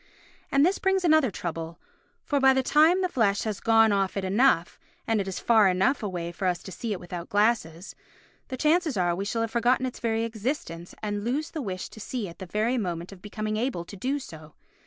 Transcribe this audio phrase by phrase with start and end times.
[0.51, 1.77] And this brings another trouble,
[2.25, 5.67] for by the time the flesh has gone off it enough, and it is far
[5.67, 7.93] enough away for us to see it without glasses,
[8.47, 11.99] the chances are we shall have forgotten its very existence and lose the wish to
[11.99, 14.55] see at the very moment of becoming able to do so.